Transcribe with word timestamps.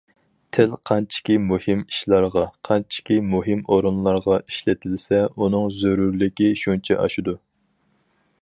تىل 0.55 0.71
قانچىكى 0.89 1.35
مۇھىم 1.49 1.83
ئىشلارغا، 1.93 2.45
قانچىكى 2.71 3.19
مۇھىم 3.35 3.61
ئورۇنلارغا 3.75 4.41
ئىشلىتىلسە 4.47 5.21
ئۇنىڭ 5.37 5.71
زۆرۈرلۈكى 5.83 6.53
شۇنچە 6.65 6.99
ئاشىدۇ. 7.05 7.41